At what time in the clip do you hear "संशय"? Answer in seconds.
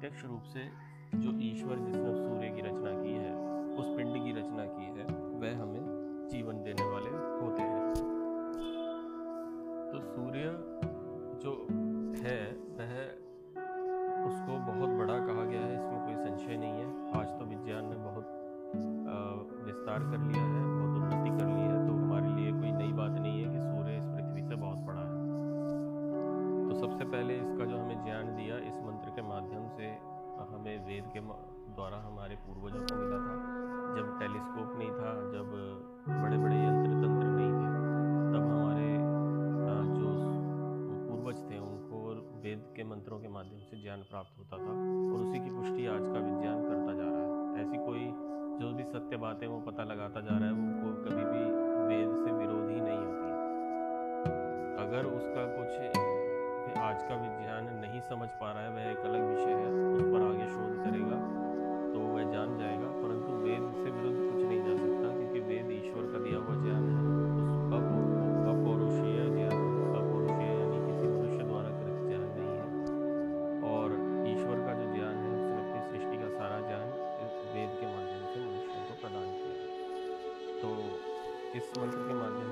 16.24-16.56